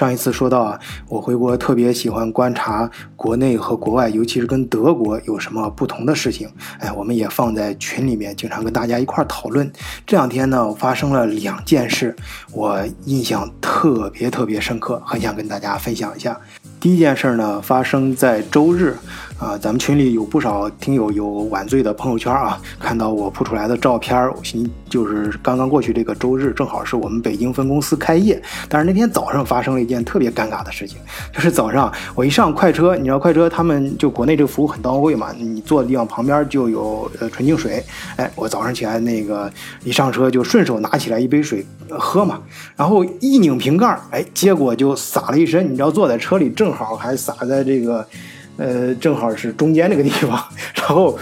[0.00, 0.80] 上一次说到啊，
[1.10, 6.48] 我回国特别喜欢观察国内和国外，尤其是跟德国有什么不同的事情。
[6.78, 9.70] 哎，我们也放在群里面，经常跟大家一块儿讨论。
[10.06, 12.16] 这两天呢，发生了两件事，
[12.50, 16.34] 我印象特别特别深刻，很想跟大家分享一下。
[16.80, 18.96] 第一件事呢，发生在周日。
[19.40, 24.30] 啊，咱们群里有不少听友有晚醉的朋友圈啊，看到我铺出来的照片，
[24.86, 28.40] 就是刚刚过去这个周日，正好是我们北京分公司开业。
[28.68, 30.98] 但是那天早上发生了一件特别尴尬的事情，
[31.32, 37.82] 就是早上我一上快车，你知道快车他们就国内这个服务很到位嘛，你坐的地方旁边就有呃纯净水，
[38.16, 39.50] 哎，我早上起来那个
[39.84, 42.38] 一上车就顺手拿起来一杯水喝嘛，
[42.76, 48.06] 然后一拧瓶盖，哎，结果就洒了一身，你知道坐在车里正好还洒在这个。
[48.60, 50.38] 呃，正好是中间那个地方，
[50.76, 51.18] 然后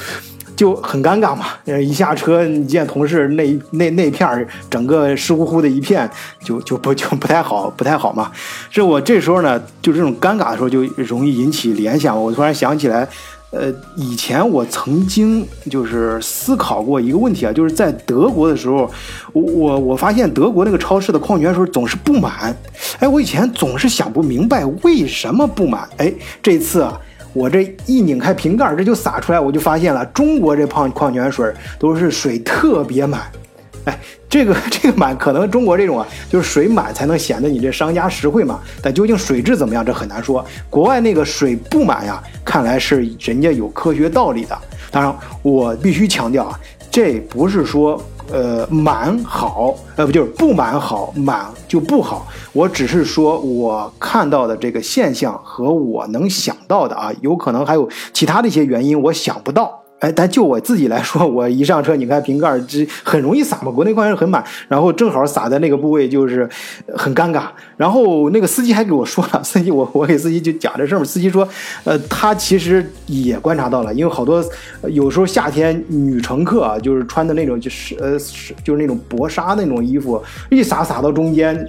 [0.57, 1.47] 就很尴尬嘛。
[1.81, 6.11] 一下车，你见同事那那那片儿，整个湿乎乎的一片，
[6.43, 8.33] 就就不就不太好，不太好嘛。
[8.69, 12.21] 这我这时候呢，就这种尴尬的时候，就容易引起联想。
[12.21, 13.07] 我突然想起来，
[13.53, 18.91] 呃，以前我曾经就是思考过一个问题啊，就是在德国的时候，
[19.33, 22.53] 我我我发现德国那个超市的矿泉水总是不满。
[22.99, 25.89] 哎，我以前总是想不明白为什么不满。
[25.99, 27.01] 哎，这次啊。
[27.39, 33.23] 我这一拧开瓶盖，这就洒出来，我就发现了，中国这矿矿泉水都是水特别满，
[33.85, 33.97] 哎，
[34.29, 38.59] 这个 这个满可能中国这种啊，就是水满才能显得你这商家实惠嘛。
[38.83, 40.45] 但究竟水质怎么样，这很难说。
[40.69, 44.59] 国外那个水不满呀，看来是人家有科学道理的。
[44.91, 46.59] 当然，我必须强调啊，
[46.91, 48.03] 这不是说。
[48.31, 52.27] 呃，满好，呃不就是不满好，满就不好。
[52.53, 59.83] 我只是说我看到的这个现象和我能想到的啊，有可能还有其他的一些原因，我想不到。
[60.01, 66.49] 哎，但就我自己来说，我一上车，你看瓶盖这很容易洒嘛，国内矿泉水很满，然后正好洒在那个部位，就是
[66.97, 67.47] 很尴尬。
[67.77, 71.49] 然后那个司机还给我说了，司机我我给司机就讲这事儿，司机说，
[71.83, 74.45] 呃，他其实也观察到了，因为好多
[74.89, 81.69] 有时候夏天女乘客啊，就是穿的那种就是呃是就是那种薄纱那种衣服，一洒洒到中间，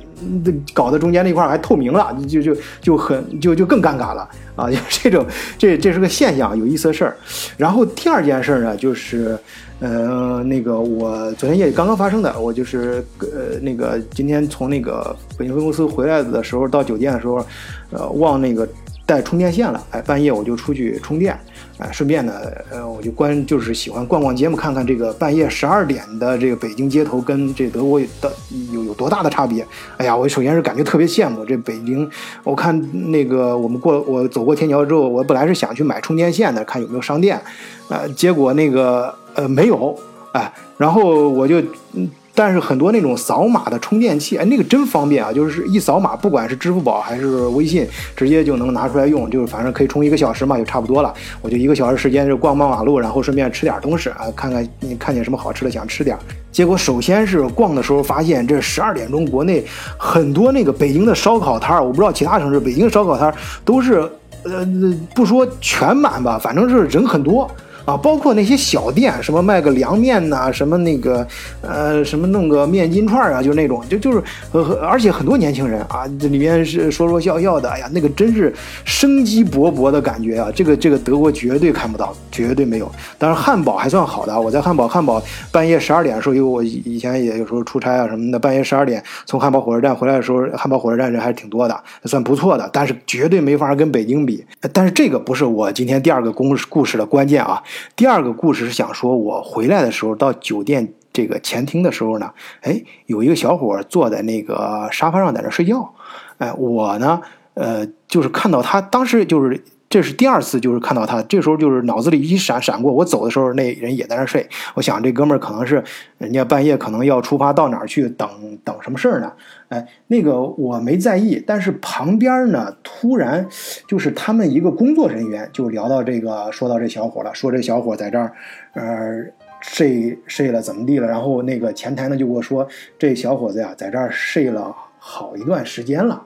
[0.74, 4.30] 搞得中间那块还透明了，就就就很就就更尴尬了。
[4.60, 5.26] 啊， 就这种
[5.58, 7.16] 这这是个现象，有意思的事儿。
[7.58, 9.38] 然后第二件事呢，就是，
[9.80, 17.46] 呃，那个我昨天夜里刚刚发生的，我就是呃那个今天从那个北京分公司回来的时候，到酒店的时候，
[17.92, 18.68] 呃，忘那个
[19.06, 21.40] 带充电线了，哎，半夜我就出去充电。
[21.80, 22.34] 哎，顺便呢，
[22.70, 28.30] 呃，我就关就是喜欢逛逛街嘛，看看这个半夜十二点的这个北京街头跟这德国的
[28.74, 29.66] 有有多大的差别。
[29.96, 32.10] 哎呀，我首先是感觉特别羡慕这北京。
[32.44, 32.78] 我看
[33.12, 37.42] 那个我们过我走过天桥之后，我本来是想去买充电线的，看有没有商店，
[37.88, 39.98] 呃，结果那个呃没有，
[40.34, 41.62] 哎，然后我就
[41.94, 42.10] 嗯。
[42.40, 45.34] 但是很多那种扫码的充电器，哎，那个真方便啊！
[45.34, 47.86] 就是一扫码，不管是支付宝还是微信，
[48.16, 49.30] 直接就能拿出来用。
[49.30, 51.14] 就是反正可以充一个小时嘛，就差不多了。
[51.42, 56.18] 我就一个小时时间就逛逛马路，然后顺便吃点东西啊，看看你看见什么好吃的想吃点。
[56.50, 59.62] 结果首先是逛的时候发现，这十二点钟国内
[59.98, 63.36] 很多那个北京的烧烤摊儿，我不知道其他城市，北京烧烤摊儿
[63.66, 64.10] 都是，
[64.46, 64.66] 呃，
[65.14, 67.52] 不说全满吧，反正是人很多。
[67.90, 71.28] 啊，包括那些小店，什么卖个凉面呐，什么那个，
[71.62, 78.54] 呃，什么弄个面筋串啊，就那种，就就是，呃，而且很多年轻人啊，这里面是说说笑笑的，哎呀，那个真是
[78.86, 82.92] 生机勃勃的感觉啊，这个这个德国绝对看不到，绝对没有。
[83.18, 85.20] 当然汉堡还算好的，我在汉堡，汉堡
[85.52, 94.46] 半夜十二点的时候，因为我以前也有时候出差啊什么的，半夜十二点从汉堡火车站回来的时候，汉堡火车站人还是挺多的，算不错的，但是绝对没法跟北京比。
[94.72, 97.60] 但是这个不是我今天第二个故故事的关键啊。
[97.96, 102.32] 第二个故事是想说，我回来的时候到酒店这个前厅的时候呢，
[102.62, 105.94] 哎，有一个小伙坐在那个沙发上在那睡觉，
[106.38, 107.22] 哎，我呢，
[107.54, 109.64] 呃，就是看到他当时就是。
[109.92, 114.48] 这是第二次，就是看到他，这时候就是脑子里一闪闪过，我走的时候那人也在那睡。
[114.76, 115.84] 我想这哥们儿可能是
[116.20, 118.30] 人家半夜可能要出发到哪儿去等
[118.64, 119.34] 等什么事儿呢？
[119.70, 123.48] 哎，那个我没在意，但是旁边呢突然
[123.88, 128.34] 就是他们一个工作人员就聊到这个，说到这小伙了，说这小伙在这儿，
[128.74, 129.24] 呃，
[129.62, 131.08] 睡睡了怎么地了？
[131.08, 132.68] 然后那个前台呢就跟我说，
[132.98, 136.24] 这小伙子呀在这儿睡了好一段时间了。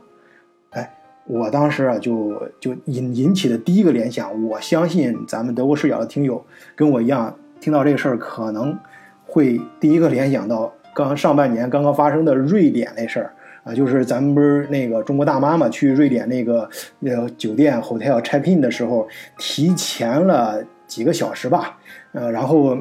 [0.69, 0.89] 哎
[1.25, 8.77] 我当时啊，就就引引起的第一个联想，我相信咱们德国视角的听友跟我一样，听到这个事儿，可能
[9.25, 16.69] 会第一个联想到刚上半年刚刚发生的瑞典那事儿啊，就是咱们不是那个中国大妈嘛，去瑞典那个
[16.99, 19.07] 那个酒店 hotel check in 的时候，
[19.37, 21.77] 提前了几个小时吧，
[22.13, 22.77] 呃，然后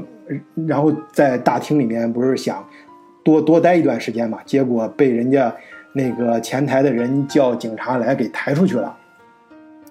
[0.67, 2.65] 然后在大厅里面不是想
[3.25, 5.55] 多多待一段时间嘛，结果被人家。
[5.95, 8.97] 那个前台的人叫警察来给抬出去了。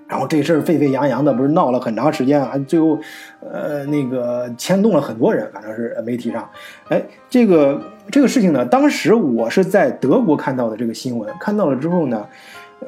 [0.08, 3.00] 然后这事儿沸沸扬扬的，不是闹了很长时间啊，最后，
[3.40, 6.50] 呃，那个牵动了很多人，反正是媒体上，
[6.90, 7.80] 哎，这个
[8.10, 12.26] 这个事情呢，当时我是在德国看到的这个新闻，看到了之后呢，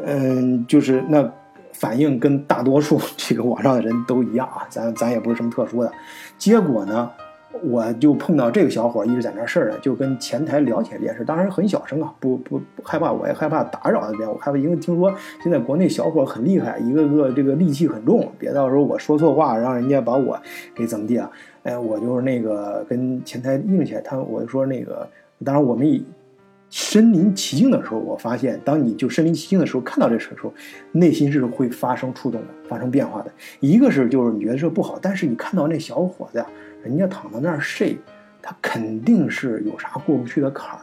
[0.06, 1.30] 嗯，就是那
[1.72, 5.92] 反应跟大多数 这个网上的人都一样啊，咱咱也不是什么特殊的，
[6.38, 7.10] 结果呢。
[7.62, 20.38] 我就碰到这个小伙一直在那事儿呢，就跟前台聊起这件事，当然很小声啊，不不不害怕，我也害怕打扰那边，我害怕，因为听说现在国内小伙很厉害，一个个这个戾气很重，别到时候我说错话，让人家把我
[20.74, 21.30] 给怎么地啊？
[21.64, 25.08] 哎，我就是那个跟前台硬起来，他我就说那个，
[25.44, 26.06] 当然我们以
[26.70, 30.54] 身临其境的时候，我发现，当你就身临其境的时候看到这事的时候，
[30.92, 33.32] 内心是会发生触动的，发生变化的。
[33.60, 36.46] 一个是就是你觉得这不好，但是你看到那小伙子。
[36.84, 37.98] 人家躺在那儿睡，
[38.42, 40.82] 他肯定是有啥过不去的坎儿，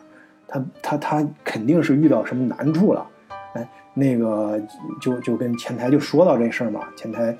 [0.48, 3.06] 他他他肯定是遇到什么难处了，
[3.52, 4.58] 哎，那个
[4.98, 7.36] 就就跟前台就说到这事儿嘛，前台，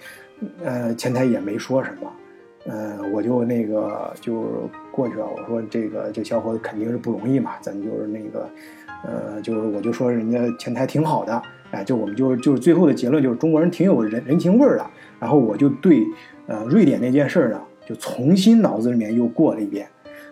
[0.62, 2.12] 呃，前台也没说什么，
[2.66, 8.48] 嗯，我就那个就过去了，我说这个这小伙子肯定是不容易嘛，咱就是那个，
[9.04, 14.86] 呃，就是我就说人家前台挺好的，哎，就我们就就是最后的结论就是中国人挺有人人情味儿的，
[15.18, 16.04] 然后我就对，
[16.46, 17.60] 呃，瑞典那件事呢。
[17.86, 19.84] 就重新脑子里面又过了一遍，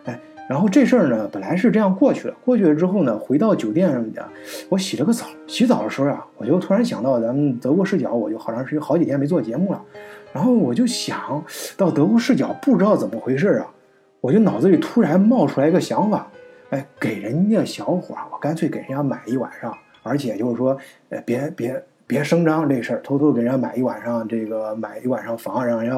[0.05, 0.17] 哎，
[0.49, 2.35] 然后这事儿呢，本来是这样过去了。
[2.45, 4.31] 过去了之后呢，回到酒店啊，
[4.69, 5.27] 我洗了个澡。
[5.49, 9.83] 洗澡的时候啊，我就突然想到咱们德国视角，我就好长时间好几天没做节目了。
[10.33, 11.45] 然后我就想
[11.77, 13.67] 到德国视角，不知道怎么回事啊，
[14.21, 16.27] 我就脑子里突然冒出来一个想法，
[16.71, 20.77] 哎，给人家小伙，我干脆给人家买一晚上，而且就是说，
[21.11, 21.83] 呃，别别。
[22.09, 25.91] 别声张这事儿，偷偷给人家买一晚上这个买一晚上房，让人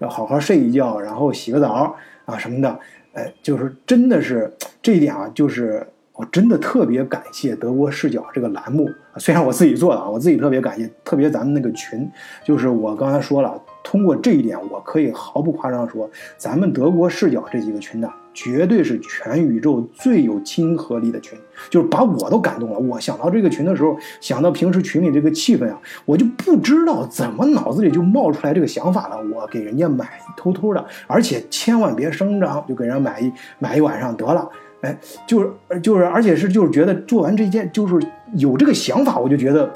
[0.00, 2.80] 家好好睡一觉，然后洗个澡啊什么的，
[3.12, 4.52] 哎，就是真的是
[4.82, 12.10] 这一点啊，就是我真的特别感谢德国视角这个栏目，虽然我自己做的啊，我自己特别感谢，特别咱们那个群，
[12.44, 18.08] 就是我刚才说了，通过这一点，我可以毫不夸张说，咱们德国视角这几个群呢。
[18.34, 21.38] 绝对是全宇宙最有亲和力的群，
[21.68, 22.78] 就是把我都感动了。
[22.78, 29.18] 我想到这个群的时候，想到平时群里这个气氛啊，我就不知道怎么脑子里就冒出来这个想法了。
[29.34, 34.48] 我给人家买，偷偷的，而且千万别声张，就给人家买一买一晚上得了。
[34.80, 38.00] 哎，就是就是，而且是就是觉得做完这件，就是
[38.38, 39.70] 有这个想法，我就觉得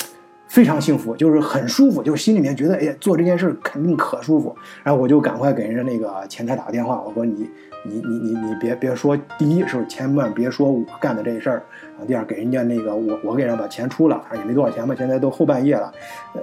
[0.48, 4.56] 非常幸福，就是很舒服，就是心里面觉得，哎呀，做这件事肯定可舒服。
[4.82, 7.48] 然后我就赶快给人家那个前台打个电话，我说你。
[7.88, 11.62] 你你你你别别说，第一是千万别说我干的这事儿
[11.96, 12.02] 啊。
[12.04, 14.92] 第二给人家那个我我给人家把钱出了，反正也没多少钱吧。
[14.98, 15.92] 现在都后半夜了，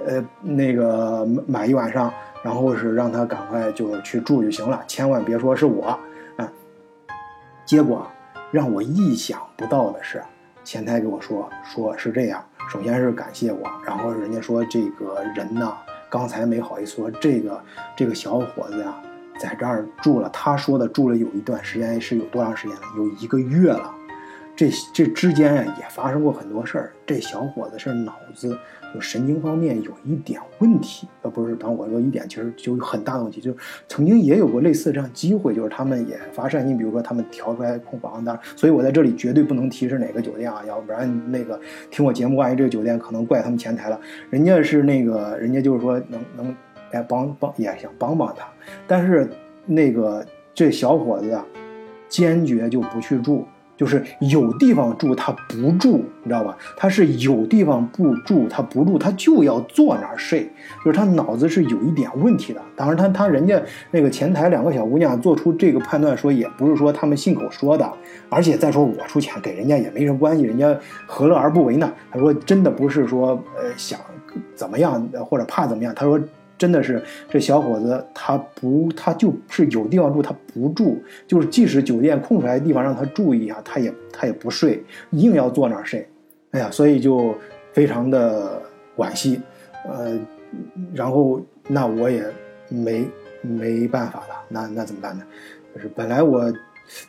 [0.06, 2.10] 呃，那个买一晚上，
[2.42, 5.84] 然后是让他赶快就是去住就行了，千万别说是我
[6.38, 6.50] 啊。
[7.66, 8.06] 结果
[8.50, 10.22] 让我意想不到的是，
[10.64, 15.72] 前台给我说说是这样，首先是感谢我，然后人家说这个人呢，
[16.08, 17.60] 刚才没好意思说这个
[17.96, 18.94] 这个小伙子呀。
[19.36, 22.82] 在这儿住了，他说的住了有一段时间是有多长时间了？
[22.96, 23.92] 有一个月了。
[24.56, 26.92] 这这之间呀也发生过很多事儿。
[27.06, 28.56] 这小伙子是脑子
[28.94, 33.40] 就神经方面有一点问题，呃，不是，当我说一点，其实就有很大的问题。
[33.40, 33.54] 就
[33.88, 38.38] 曾经也有过类似这样机会，就是他们也发善心，比如说他们调出来空房单。
[38.56, 41.60] 所以我在这里绝对不能提示哪个酒店啊，要不然那个
[41.90, 44.00] 听我节目，万一这个酒店可能怪他们前台了。
[44.30, 46.54] 人家是那个，人家就是说能能。
[46.92, 48.46] 来帮帮也想帮帮他，
[48.86, 49.28] 但是
[49.66, 50.24] 那个
[50.54, 51.44] 这小伙子啊，
[52.08, 53.44] 坚决就不去住，
[53.76, 56.56] 就是有地方住他不住，你知道吧？
[56.76, 60.48] 他是有地方不住，他不住，他就要坐那儿睡，
[60.84, 62.60] 就是他脑子是有一点问题的。
[62.76, 67.92] 当然，他他人家那个前台两个小姑娘做出这个判断，说也不是说他们信口说的，
[68.28, 70.76] 而且再说我出钱给人家也没什么关系，人家
[71.06, 71.92] 何乐而不为呢？
[72.10, 73.98] 他说真的不是说呃想
[74.54, 76.20] 怎么样或者怕怎么样，他说。
[76.64, 86.08] 真的是这小伙子，他不，他就是有地方住，他不住，就是即使酒店空出来的地方让他住一下，他也他也不睡，硬要坐那儿睡。
[86.52, 87.36] 哎呀，所以就
[87.74, 88.62] 非常的
[88.96, 89.38] 惋惜，
[89.86, 90.18] 呃，
[90.94, 92.24] 然后那我也
[92.70, 93.06] 没
[93.42, 95.22] 没办法了，那那怎么办呢？
[95.74, 96.50] 就是本来我，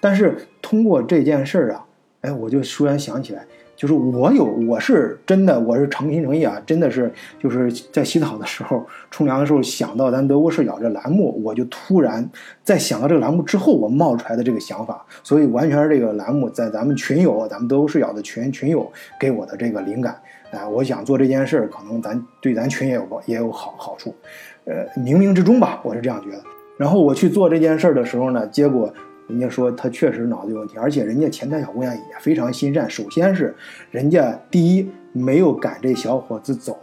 [0.02, 1.86] 但是通过这件事儿啊，
[2.20, 3.46] 哎，我就突然想起来。
[3.76, 12.28] 就是我有，我是真的，我是诚心诚意啊，真的是就是在洗澡的时候、冲凉的时候想到咱德国视角这栏目，我就突然
[12.64, 20.16] 在想到这个栏目之后，我冒出来的这个想法，所以完全是这个栏目在咱们群友、咱们德国视角的群群友给我的这个灵感。
[20.52, 24.16] 啊，我想做这件事儿，可能咱对咱群也有也有好好处，
[24.64, 26.42] 呃，冥冥之中吧，我是这样觉得。
[26.78, 28.94] 然后我去做这件事儿的时候呢，结果
[29.28, 32.90] 人家说他确实脑子有问题，而且人家前台小姑娘也非常心善。
[32.90, 33.56] 首先是
[33.92, 36.78] 人家第一没有赶这小伙子走，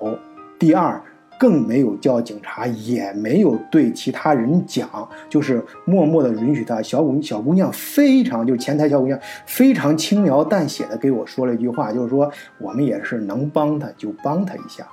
[0.58, 1.00] 第二
[1.38, 6.80] 更没有叫警察，也没有对其他人讲，就是默默的允许他。
[6.82, 14.86] 小姑小姑娘非常就前台小姑娘非常轻描淡写的给我说了一句话，就是说我们也是能帮他就帮他一下。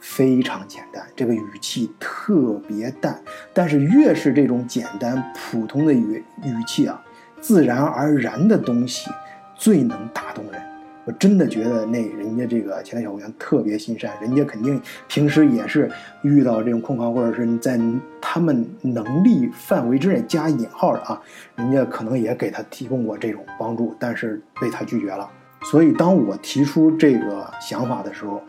[0.00, 3.20] 非常简单，这个语气特别淡，
[3.52, 7.00] 但是越是这种简单普通的语语气啊，
[7.40, 9.10] 自然而然的东西
[9.54, 10.60] 最能打动人。
[11.06, 15.90] 我真的觉得那人家这个前台小姑娘特别心善，人家肯定平时也是
[16.22, 17.80] 遇到这种困况，或者是在
[18.20, 21.20] 他们能力范围之内加引号的啊，
[21.56, 25.28] 人家可能也给他提供过这种帮助，但是被他拒绝了。
[25.62, 28.40] 所以当我提出这个想法的时候，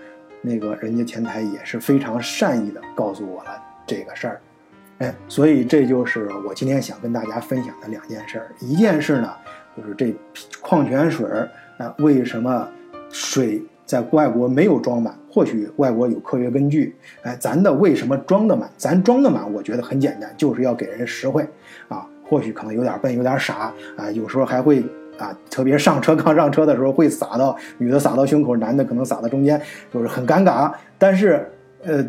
[0.41, 3.51] 那个人家前台也是非常善意的告诉我了
[3.85, 4.41] 这个事儿，
[4.97, 8.51] 哎，所以这就是我今天想跟大家分享的两件事儿。
[8.59, 9.31] 一件事呢，
[9.77, 10.15] 就是这
[10.59, 12.67] 矿泉水儿啊，为什么
[13.11, 15.15] 水在外国没有装满？
[15.31, 16.95] 或许外国有科学根据。
[17.21, 18.69] 哎，咱的为什么装得满？
[18.77, 21.47] 咱装得满，我觉得很简单，就是要给人实惠
[21.87, 22.07] 啊。
[22.27, 24.83] 或许可能有点笨，有点傻啊，有时候还会。
[25.21, 29.61] 啊，特别上车刚上车的时候会洒到女的洒到胸口，男的可能洒到中间，
[29.93, 30.71] 就是很尴尬。
[30.97, 31.47] 但是，
[31.83, 32.03] 呃，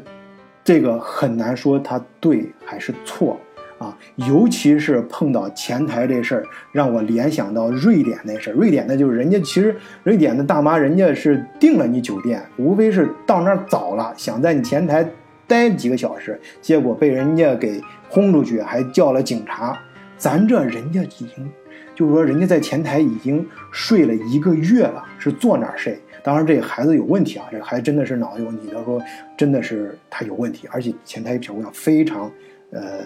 [0.64, 3.38] 这个很难说他对还是错
[3.76, 3.94] 啊。
[4.16, 8.54] 尤其是碰到前台这事儿，让我联想到瑞典那事儿。
[8.54, 15.06] 瑞典的就是人家其实瑞典的大妈，人家是订了你酒店，无非是到那儿早了，想在你前台
[15.46, 17.78] 待几个小时，结果被人家给
[18.08, 19.78] 轰出去，还叫了警察。
[20.16, 21.52] 咱这人家已经。
[21.94, 25.98] 就是说，人家在前台已经睡了一个月了，是坐哪儿睡？
[26.24, 28.68] 当然，这个孩子有问题啊，这个孩子真的是脑子有问题。
[28.72, 29.02] 他说，
[29.36, 32.30] 真的是他有问题，而且前台小姑娘非常，
[32.70, 33.00] 呃，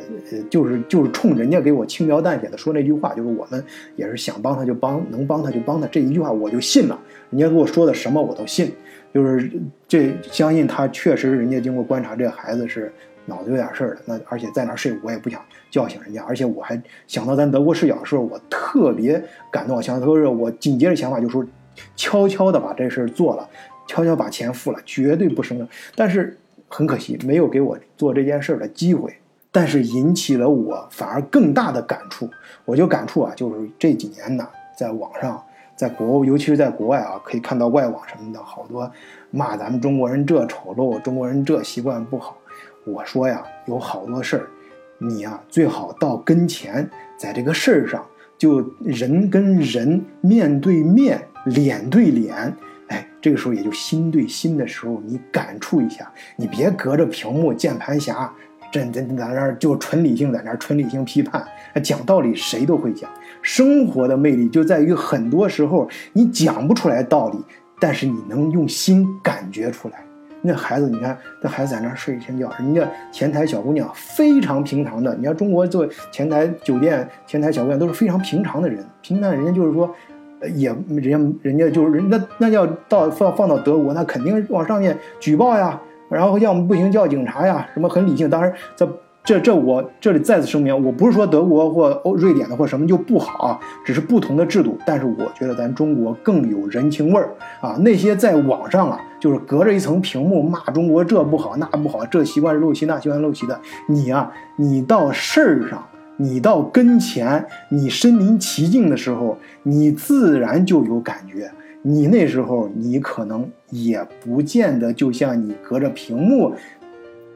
[0.50, 3.64] 就是就是冲人家给我轻描淡写的说那句话，就是我们
[3.96, 6.98] 也是想帮他就帮，能帮他就帮他，这一句话我就信了。
[7.30, 8.70] 人家给我说的什么我都信，
[9.14, 9.50] 就是
[9.88, 12.92] 这相信他确实人家经过观察，这孩子是。
[13.26, 15.40] 脑子有点事儿了，那而且在那儿睡，我也不想
[15.70, 19.82] 叫醒人家，而且我还想到咱德国视角的时候，我特别感动。
[19.82, 21.44] 想到说，我紧接着想法就说，
[21.94, 23.48] 悄悄的把这事儿做了，
[23.86, 29.12] 悄悄把钱付了，绝对不声但是很可惜，没有给我做这件事儿的机会。
[29.52, 32.28] 但是引起了我反而更大的感触，
[32.66, 35.42] 我就感触啊，就是这几年呢，在网上，
[35.74, 38.90] 在国，尤其是在国外啊，可以看到外网什么的，好多
[39.30, 42.36] 骂咱们中国人这丑陋，中国人这习惯不好。
[42.86, 44.46] 我说呀，有好多事儿，
[44.98, 46.88] 你呀最好到跟前，
[47.18, 48.06] 在这个事儿上，
[48.38, 58.32] 就人跟人面对面、脸对脸，哎，这个时候也就心对心的时候，你感触一下，你别隔着屏幕键盘侠，
[58.70, 61.44] 这这在那儿就纯理性，在那儿纯理性批判，
[61.82, 63.10] 讲道理谁都会讲。
[63.42, 67.38] 生活的魅力就在于很多时候你讲不出来道理，
[67.80, 70.05] 但是你能用心感觉出来。
[70.46, 75.14] 那孩子，你看，那孩子在那儿睡一天觉，人家前台小姑娘非常平常的。
[75.16, 79.94] 你看中国做前台酒店前台小姑娘都是非常平常的人，平常人家就是说，
[80.54, 88.30] 也人家人家就是人那那要到放放到德国，那肯定往上面举报呀，然后要么不行叫警察呀，什么很理性。
[88.30, 88.86] 当然在。
[89.26, 94.78] 这这我这里再次声明，我不是说德国或欧瑞典的或什么就不好啊，只是不同的制度。
[94.86, 97.76] 但是我觉得咱中国更有人情味儿啊。
[97.80, 103.60] 那些在网上啊，就是隔着一层屏幕骂中国这不好那不好，这习惯是陋习那习惯陋习的。
[103.88, 105.84] 你呀，你到事儿上，
[106.16, 111.50] 你到跟前，你身临其境的时候，你自然就有感觉。
[111.82, 116.52] 你那时候你可能也不见得就像你隔着屏幕。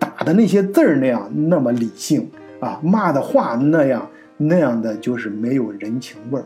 [0.00, 2.28] 打的那些字儿那样那么理性
[2.59, 6.45] 啊，骂的话那样那样的就是没有人情味儿。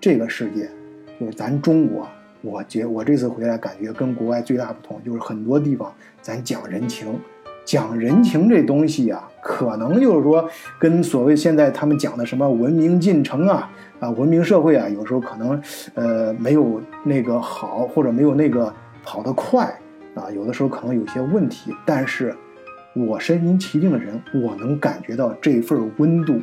[0.00, 0.70] 这个世界
[1.18, 2.06] 就是咱中国，
[2.42, 5.92] 我觉我这次回来感觉跟国外最大不同就是很多地方
[6.22, 7.18] 咱讲人情，
[7.64, 15.62] 讲人情这东西啊，可能就是说跟所谓现在他们讲的什么文明进程啊啊文明社会啊，有时候可能
[15.94, 19.64] 呃没有那个好或者没有那个跑得快
[20.14, 22.34] 啊，有的时候可能有些问题，但是。
[23.06, 26.40] 我身临其境的人，我能感觉到这份温度。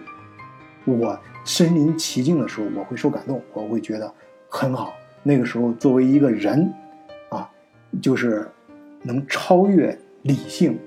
[0.86, 4.12] 我身临其境的时候，我会受感动，我会觉得
[4.48, 4.94] 很好。
[5.24, 6.74] 那个时候，作为一个人，
[7.30, 7.50] 啊，
[8.02, 8.48] 就是
[9.04, 10.80] 能超越理性，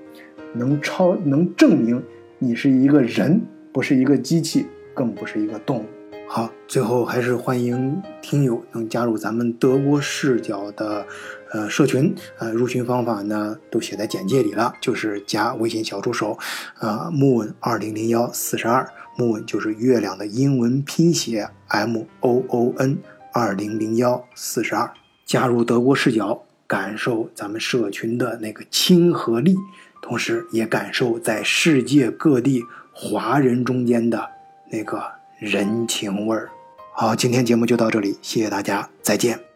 [0.53, 2.03] 能超能证明
[2.39, 5.85] 你是一个人，不是一个机器，更不是一个动物。
[6.27, 11.05] 好，最后还是欢迎听友能加入咱们德国视角的
[11.53, 16.37] 呃社群，呃，入群方法呢都写在简介里了，就是加微信小助手，
[16.79, 22.97] 呃，moon 二零零幺四十二，moon 就是月亮的英文拼写，m o o n
[23.33, 24.89] 二零零幺四十二。
[25.25, 29.55] 加入德国视角，感受咱们社群的那个亲和力，
[30.01, 34.29] 同时也感受在世界各地华人中间的
[34.69, 35.03] 那个
[35.39, 36.49] 人情味儿。
[36.93, 39.50] 好，今天节目就到这里，谢谢大家，再见。